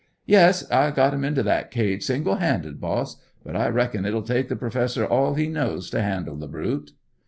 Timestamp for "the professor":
4.49-5.05